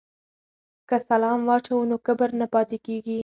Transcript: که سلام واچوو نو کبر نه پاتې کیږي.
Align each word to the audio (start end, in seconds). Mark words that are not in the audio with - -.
که 0.87 0.95
سلام 1.09 1.39
واچوو 1.47 1.87
نو 1.89 1.97
کبر 2.05 2.29
نه 2.39 2.47
پاتې 2.53 2.77
کیږي. 2.85 3.17